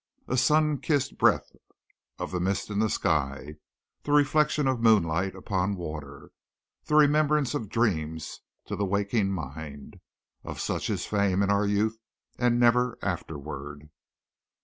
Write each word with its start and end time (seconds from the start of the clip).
A 0.27 0.35
sun 0.35 0.79
kissed 0.79 1.19
breath 1.19 1.51
of 2.17 2.33
mist 2.41 2.71
in 2.71 2.79
the 2.79 2.89
sky; 2.89 3.57
the 4.01 4.11
reflection 4.11 4.67
of 4.67 4.81
moonlight 4.81 5.35
upon 5.35 5.75
water; 5.75 6.31
the 6.85 6.95
remembrance 6.95 7.53
of 7.53 7.69
dreams 7.69 8.39
to 8.65 8.75
the 8.75 8.83
waking 8.83 9.31
mind 9.31 9.99
of 10.43 10.59
such 10.59 10.89
is 10.89 11.05
fame 11.05 11.43
in 11.43 11.51
our 11.51 11.67
youth, 11.67 11.99
and 12.39 12.59
never 12.59 12.97
afterward. 13.03 13.91